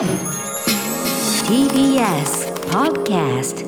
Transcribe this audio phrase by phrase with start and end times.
[0.00, 0.08] TBS
[2.70, 3.66] Podcast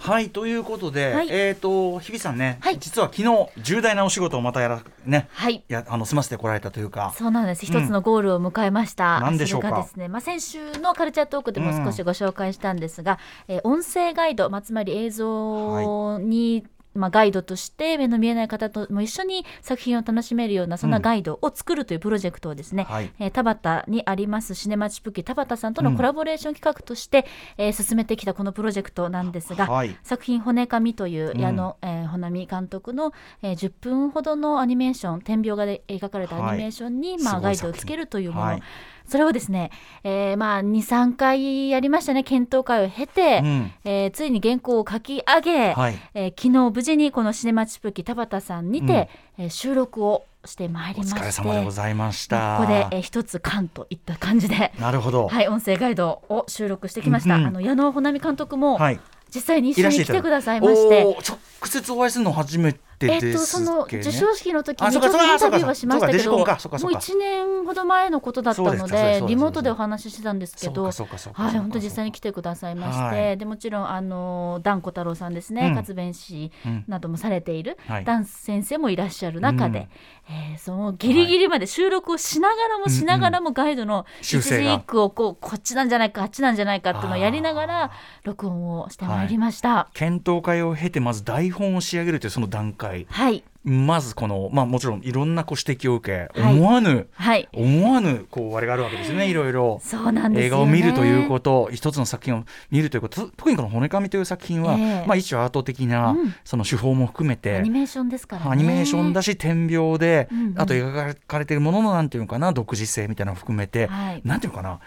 [0.00, 1.28] はいということで、はい。
[1.30, 2.80] えっ、と日比さんね、はい。
[2.80, 5.62] 実は昨日重大なお仕事をまたやらねはい。
[5.68, 7.14] やあの済ませてこられたというか。
[7.16, 7.64] そうなんです。
[7.64, 9.20] 一つのゴールを迎えました。
[9.20, 9.68] 何でしょうか？
[9.68, 23.10] それがですね、まあ先週のカルチャートークでも少しご紹介したんですが、えー音声ガイド、まあつまり映像に、まあ、ガイドとして目の見えない方とも一緒に作品を楽しめるようなそんなガイドを作るというプロジェクトをですね、はい。
[23.18, 29.96] えー田端にありますシネマチプキ田端さんとのコラボレーション企画として、えー進めてきたこのプロジェクトなんですが、はい。
[30.02, 31.40] 作品「骨紙」といううん。
[31.40, 38.62] 矢野、えー穂波監督の、えー10分ほどのアニメーション点描画で描かれたアニメーションに、まあ、はいすごいガイドをつけるというもの、はい
[39.08, 39.70] それをですね、
[40.04, 43.72] えーまあ、23回やりましたね検討会を経て、うん。
[43.84, 45.94] えーついに原稿を書き上げ、はい。
[46.14, 52.56] えー昨日無事にこのシネマチプキ田端さんにて、えー収録をしてまいりおまして疲れ様でございました。
[52.58, 54.72] ここで、えー一つ缶といった感じで。
[54.78, 55.28] なるほど。
[55.28, 57.36] はい、音声ガイドを収録してきました。
[57.36, 57.40] うん。
[57.42, 59.00] うんあの矢野穂波監督も、はい。
[59.34, 62.80] 実際に一緒に来てくださいおまして、ー直接お会いするの初めて。
[62.91, 66.98] えっと、ですそのけね授賞式の時あにちょっとインタビューはしましたけど、そうもうかそうかそうか。
[66.98, 73.38] う1年ほど前のことだったのそうでリモートでお話ししてたんですけど、はい、本当実際に来てくださいまして、はい。
[73.38, 75.74] でもちろんあのダン小太郎さんですね、うん。
[75.74, 78.04] 活弁士うんなどもされている、はい。
[78.04, 79.84] ダンス先生もいらっしゃる中で、うん。
[80.28, 87.90] えーそのギリギリまで収録をしながらもしながらもガイドの一字一句をこうこっちなんじゃないかあっちなんじゃないかっていうのをやりながら
[88.22, 89.88] 録音をしてまいりました。
[89.94, 96.54] 検討会を経てまず台本を仕上げるというその段階はい、まずこのまあもちろんいろんなこう指摘を受け、はい。
[96.54, 99.80] 思わぬはい、思わぬこうあれがあるわけですよねいろいろ。
[99.82, 103.28] そうなんですね、画を見るということ一つの作品を見るということ。
[103.36, 105.04] 特にこの「骨紙」という作品は、ええ。
[105.06, 106.34] まあ、一種アート的な、うん。
[106.44, 108.50] その手法も含めてアニメーションですからね。
[108.50, 110.60] アニメーションだし点描で、うんうん。
[110.60, 114.22] あと描かれているもののなんていうのかな独自性みたいなのを含めて、はい。
[114.24, 114.80] なんていうのかな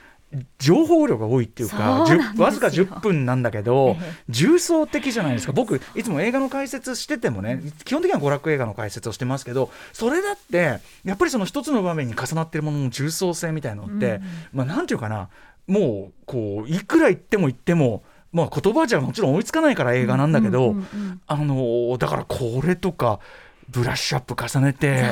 [0.60, 2.06] 情報量が多いっていうか
[2.38, 4.14] わずか10分なんだけど、ええ。
[4.30, 5.54] 重層的じゃないですか。
[5.54, 14.12] 僕いつも映画の解説しててもね基本的には娯楽映画の解説をしてますけどそれだってやっぱりその一つの場面に重なっているものの重層性みたいなのって、うん。
[14.14, 14.22] うん
[14.54, 15.30] まあなんていうかな
[15.68, 20.76] もうこういくら言っても言ってもまあ言葉じゃもちろん追いつかないから映画なんだけど、
[21.98, 23.20] だからこれとか
[23.70, 25.06] ブラッシュアップ重ねて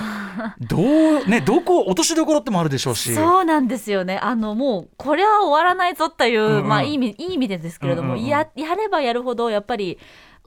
[0.59, 3.13] どうねどこ落としどころってもあるでしょうし。
[3.13, 4.17] そうなんですよね。
[4.17, 6.67] あのもうこれは終わらないぞっていう、うんうん。
[6.67, 8.29] まあいい意味いい意味でですけれども、うんうんうん。
[8.29, 9.97] ややればやるほどやっぱり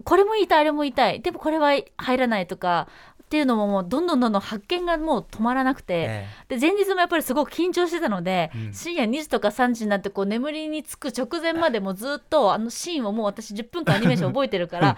[0.04, 2.88] これも言いたいあれも言いたいでもこれは入らないとか
[3.24, 6.06] っていうのももうどんどんどんどん発見がもう止まらなくて。
[6.08, 8.72] えで前日もやっぱりすごく緊張してたので、うん。
[8.72, 14.96] 深夜2時とか3時になってこう眠りにつく直前までもずっとあのシーンをもう私10分間アニメーション覚えてるから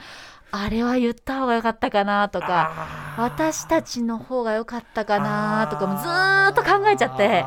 [0.51, 7.43] あれは言った方が良かったかなとか私たちの方が良かったかなとかもずーっと考えちゃって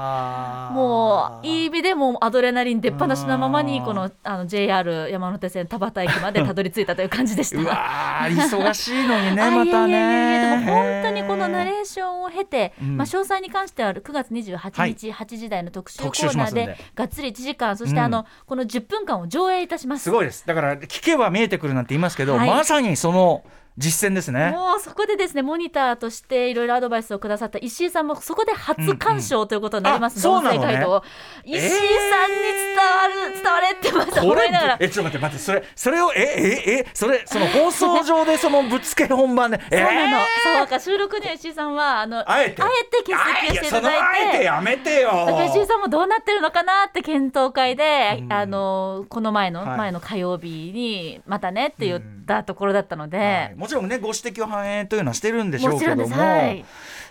[0.74, 7.62] もういい意味でもうアドレナリン出っ放しのままにこのあの JR 山手線田端駅までたどり着いたという感じでした。
[7.62, 12.98] うわー忙しいのにね あまたいやいやいやいやねでも本当にこのナレーションを経て、うん。
[12.98, 18.04] まあ、詳細に関しては9月28日、8時台の特集コーナーでがっつり1時間そしてうん。
[18.04, 20.04] あの、この10分間を上映いたします。
[20.04, 20.46] すごいです。
[20.46, 22.50] だから聞けば見えてくるなんて言いますけど、はい。
[22.50, 23.44] まさにその
[23.78, 24.52] 実践ですね。
[24.52, 31.04] もうそこでですねモニターとしていろいろアドバイスをくださった石井さんもそこで初鑑賞ということになりますので、うんうんあ音声ガイドを、
[31.46, 40.22] 石井さんに伝わる、伝われってまたこれ思いながらえちょっと待って待ってそれそれをえええそれその放送上でそのぶつけ本番でえ そうなの、ー。
[40.58, 42.62] そうか収録には石井さんはあのあえて。
[42.62, 44.38] 欠席をしていただあいやそのあえいて。
[44.40, 45.12] てやめてよ。
[45.50, 53.56] 石井さんもどうなってるのかなって検討会で、うんあのこの前の、はい前の火曜日にまたねって言ったところだったので、はい。
[53.56, 56.16] もちろんねご指摘を反映というのはしてるんでしょうけども。
[56.16, 56.66] はい、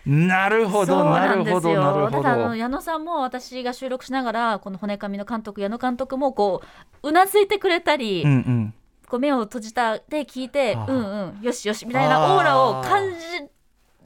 [0.07, 1.99] なるほどなるほどなよ。
[1.99, 2.23] るほど。
[2.23, 6.63] ただあの矢野さんも私が収録しながらこの骨紙の監督矢野監督もこ
[7.03, 8.75] ううなずいてくれたり、うんうん。
[9.09, 13.17] こう目を閉じたで聞いてうんうんよしよしみたいなオーラを感じ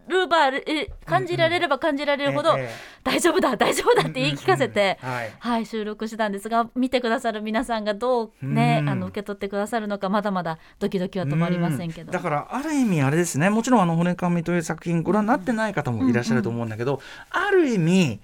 [0.08, 5.32] るばえ感じられれば感じられるほど、ええ大丈夫だ大丈夫だって言い聞かせて、はい。
[5.38, 8.88] はい、収録したんですが見てくださる皆さんがどうね、うん。
[8.88, 12.12] あの受け取ってくださるのかまだまだドキドキは止まりませんけど、うん。
[12.12, 13.50] だからある意味あれですね。
[13.50, 18.20] もちろんあの骨紙という作品ご覧になってない方もいらっしゃると思うんだけど、ある意味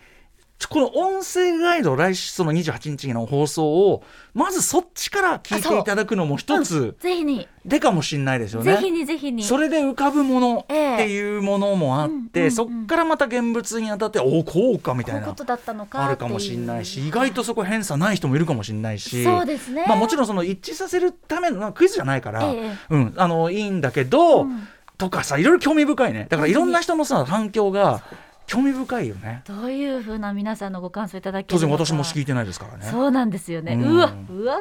[0.69, 4.05] この音声ガイド来週その28日の放送を
[4.35, 8.77] まずそっちから聞いていただくのも一つぜひに、でかもしれないですよね。
[8.77, 9.43] ぜひにぜひに。
[9.43, 10.95] それで浮かぶものっえ。
[10.95, 19.85] えていうものもあって、そっからまた現物に当たっておおこうかみたいうなことだったのかあるかもしれないし意外とそこ偏差ない人もいるかもしれないしそうですね。
[19.89, 22.77] まあ、もちろんその一致させるためのまあクイズじゃないから、ええ。
[22.91, 24.69] うん、あのいいんだけど、うん。
[24.99, 26.27] とかさいろいろ興味深いね。
[26.29, 28.03] だからいろんな人のさ反響が
[28.51, 29.43] 興味深いよね。
[29.47, 32.85] どういうふうな皆さんのご感想いただける当然私も聞いてないですからね。
[32.91, 34.59] そうなんですよね、ううんわうわ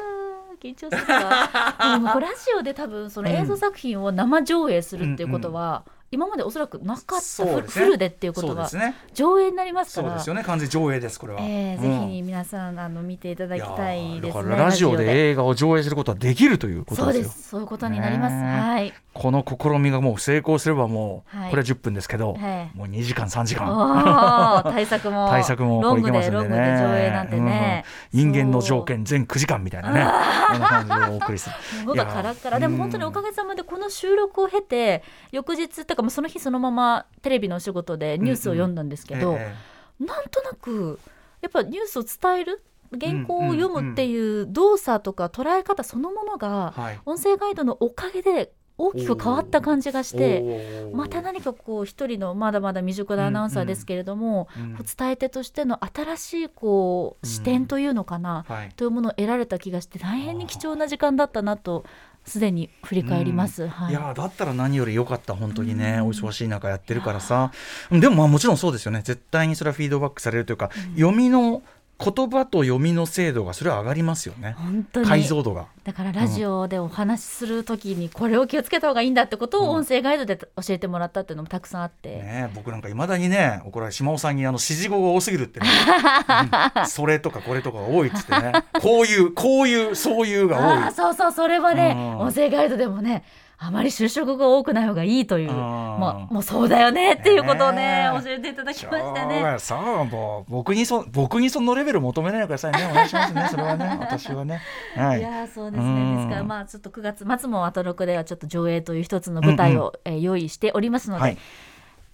[0.56, 1.96] ー緊張するわ。
[1.96, 7.60] でもラジオで多分その映像作品を生上映するっていうことは、今までおそらくなかった、ね。
[7.62, 8.96] フルでっていうことはそうですね。
[9.14, 10.08] 上映になりますから。
[10.08, 10.42] そうですよね。
[10.42, 12.08] 完全上映ですこれは、えーうん。
[12.08, 14.56] ぜひ皆さんあの見ていただきたいですね。
[14.56, 17.30] ラジオで映画を上映することはできるということですよ。
[17.30, 18.92] そういうことになります、ねはい。
[19.12, 21.50] この試みがもう成功すればもう、はい。
[21.50, 22.76] これは10分ですけど、はい。
[22.76, 24.62] もう2時間3時間。
[24.72, 26.76] 対策も対策もロングこれいけますんでね。
[26.76, 30.04] 上映なんてね、うん人間の条件全9時間みたいなね。
[30.48, 31.56] こんな感じでお送りする。
[31.86, 32.58] 喉がカラッカラ。
[32.58, 39.54] でも本当におかげさまでこの収録を経て翌日とかもうその日そのままテレビのお仕事でニュースを読んだんですけど、え
[39.98, 40.98] なんとなく
[41.40, 42.62] やっぱニュースを伝える
[42.98, 46.74] 原稿を読むっていう動作とか捉え方そのものが
[47.06, 58.68] 音声ガイドのおかげで大きく変わった感じがしてまた何かこう一人のまだまだ未熟なアナウンサーですけれども、うんこう伝え手としての新しいこう視点というのかな、はい。
[58.76, 61.84] というものを得られた気がして大変に貴重な時間だったなと
[62.24, 63.66] すでに振り返ります。
[63.66, 63.90] はい。
[63.90, 67.52] いやーだったら何より良かった本当にね、お忙しい中やってるからさ。
[67.90, 69.02] でもまあもちろんそうですよね。
[69.02, 71.62] 絶対にそれはフィードバックされるというか、読みの
[72.02, 74.54] 言葉と読みの精度がそれは上がりますよね。
[74.58, 75.06] 本当に。
[75.06, 75.66] 解像度が。
[75.84, 85.66] だからラジオでお話しするときにこれを気をつけた方がいいんだってことを音声ガイドで教えてもらったっていうのもたくさんあって、ね、僕なんかいまだにね怒られ島尾さんにあの指示語が多すぎるってね、
[86.80, 86.86] うん。
[86.86, 88.52] それとかこれとかが多いっつってね。
[88.80, 90.62] こういうこういうそういうが多い。
[90.62, 92.18] ああそうそうそれはね、うん。
[92.18, 93.24] 音声ガイドでもね
[93.62, 99.42] あまり就職が多くない方がいいという、うんまあ、もうそうだよねっていうことをねねえ教えていただきましたうね。
[99.42, 102.88] がさあもう僕にそ僕にそのレベル求めないでくださいね。
[102.90, 103.96] お願いしますねそれはね。
[104.00, 104.62] 私はね。
[104.96, 105.18] はい。
[105.18, 106.16] いやーそうですね、うん。
[106.16, 111.38] ですからまあちょっと9月末もアトロクではちょっと上映という一つの舞台を、えー用意しておりますので、はい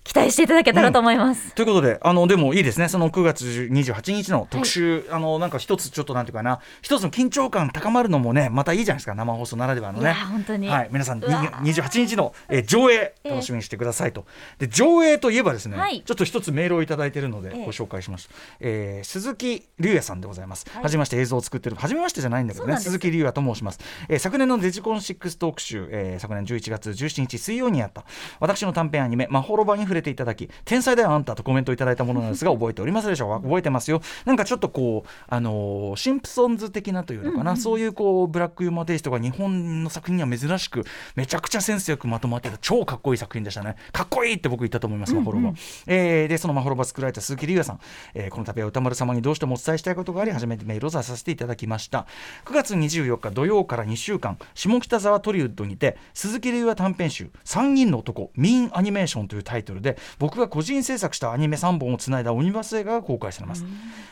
[0.07, 1.53] 期待していただけたらと思います。
[1.55, 2.89] ということで、あの、でもいいですね。
[2.89, 9.15] その9月28日の特集、あの、なんか一つちょっとなんていうかな、一つの緊張感高まるのもね、またいいじゃないですか。
[9.15, 10.15] 生放送ならではのね。
[10.31, 14.27] 本当にはい、皆さん、うわに28日の、えー上映、ええ楽しみにしてくださいと。
[14.59, 18.29] で、上映といえばですね、はいちょっと一つメールをいただいているので、ええご紹介します。
[18.61, 20.67] えー鈴木隆也さんでございます。
[20.73, 23.81] はいはじめまして映像を作ってる、はじめましてじゃないんだけどね、鈴木隆也と申します。
[24.09, 28.05] えー昨年のデジコン6特集、えー昨年11月17日水曜にやった、
[28.41, 33.41] 私の短編アニメ、まほろばに触れていただき、天才だよあんたとコメントいただいたものなんですが、 覚えておりますでしょう？
[33.41, 34.01] か覚えてますよ。
[34.25, 40.85] なんかちょっとこう、あのーシンプソンズ的なというのかな、そういうこう、ブラックユーモアテイストが日本の作品には珍しく、
[41.15, 43.77] めちゃくちゃセンスよくまとまってた超かっこいい作品でしたね。
[43.93, 45.53] かっこいいって僕言ったと思います、まほろば。
[45.87, 47.81] えーで、そのまほろば作られた鈴木隆也さん、
[48.15, 52.07] えーこの度は歌丸様にどうしてもお伝えしたいことがあり、初めてメールをさせていただきました。
[52.45, 59.86] 9月24日土曜から2週間、下北沢トリウッドにて、鈴木隆也短編集、3人の男、ミーンアニメーションというタイトルで、
[60.19, 63.65] 僕が個人制作したアニメ3本をつないだオニバス映画が公開されます。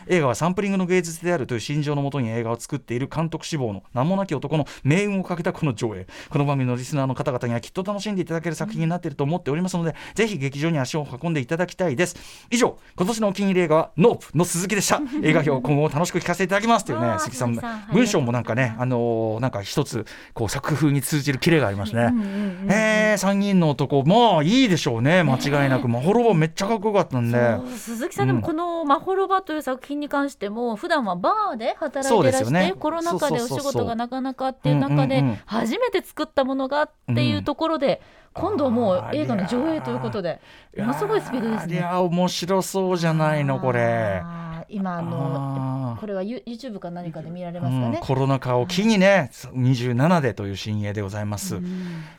[0.07, 6.07] 映画はサンプリングの芸術であるという心情のもとに映画を作っている監督志望の名もなき男の命運をかけたこの上映。
[6.29, 12.17] この番組のリスナーの方々にはきっと楽しんでいただける作品になっていると思っておりますので、ぜひ劇場に足を運んでいただきたいです。
[12.51, 15.01] 以上今年のお気に入り映画はノープの鈴木でした。
[15.23, 17.55] 映画表今後も楽しく聞かせていただきますというねあー鈴木さん。
[17.93, 24.03] 文章もなんかねあのーなんか一つこう作風に通じるキレがありますね、うんうんうんえー、3人の男。
[24.05, 25.23] まあいいでしょうね。
[25.23, 38.01] 間違いなく、まほろばめっちゃかっこよかったんで鈴木さんでもこの「まほろば」という作品に関しても普段はバーで働そいうてらして、ねコロナ禍でお仕事がなかなかっていう中でうんうんうん初めて作ったものがっていうところで、
[38.33, 40.41] 今度はもう映画の上映ということで
[40.77, 41.75] ものすごいスピードですね。
[41.75, 44.23] いやー面白そうじゃないのこれ。
[44.69, 48.01] 今あのこれはユ YouTube か何かで見られますうんかね。
[48.03, 51.57] コロナ禍を機にね、27でという新鋭でございます。
[51.57, 51.65] うん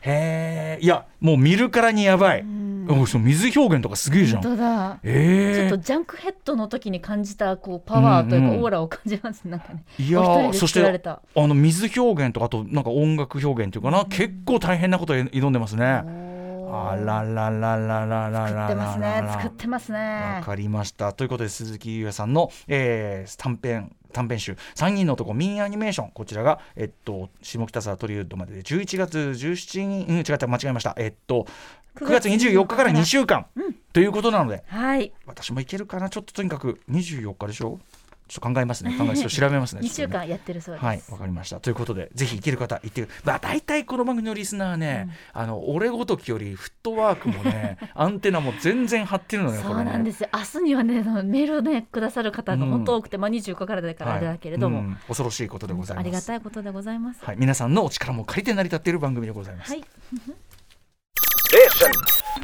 [0.01, 2.41] へえ、いや、もう見るからにやばい。
[2.41, 4.57] うんおそう水表現とかすげえじゃ本ん。
[4.57, 4.99] 当だ。
[5.03, 9.83] ちょえっとジャンクヘッドの時に感じたこうパワーというかうんうんオーラを感じます、なんかね。
[9.99, 10.21] えいや
[10.53, 10.81] そして。
[10.85, 16.34] あの水表現とかあとなんか音楽表現というかな、結構大変なことに挑んでますね。
[16.71, 19.99] あらららららららってますね作ってますね
[20.37, 31.47] わかりましたということで鈴木優也さんの、えー、短編短編集「3人の男ミニアニメーション」こちらが、えっと、下北沢トリウッドまでで11月17日、うん、違った間違えましたえっと
[31.95, 37.79] 9月24日から2週間、うん、ということなので、はい、私もいけるかなちょっととにかく24日でしょ
[38.27, 40.85] ちょっと考えますね 考えます調べますね2週間やってるそうです。
[40.85, 41.59] はい、わかりました。
[41.59, 49.83] ということで、ぜひ行ける方、行ってくまあ、大体この番組のリスナーね、あの、俺ごときよりフットワークもね、 アンテナも全然張ってるのよ、こそう。
[49.83, 50.29] なんですよ。
[50.33, 56.05] 明日にはね、あのメールをねくださる方がうん本当多くて、まあ24日からだからだけれども、はいうん恐ろしいことでございます。
[56.05, 57.23] ありがたいことでございます。
[57.23, 59.71] はい、皆さんのお力も借りて成り立っている番組でございます。
[59.71, 59.83] はい。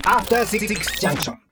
[0.06, 1.50] After Six Junction.